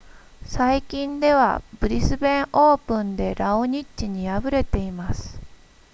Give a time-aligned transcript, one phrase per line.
[0.47, 5.39] 最近ではブリスベンオープンでラオニッチに敗れています